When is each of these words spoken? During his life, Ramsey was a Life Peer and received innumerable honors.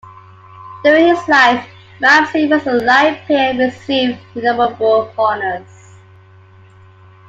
During 0.83 1.15
his 1.15 1.27
life, 1.27 1.69
Ramsey 1.99 2.47
was 2.47 2.65
a 2.65 2.71
Life 2.73 3.21
Peer 3.27 3.51
and 3.51 3.59
received 3.59 4.17
innumerable 4.33 5.13
honors. 5.15 5.93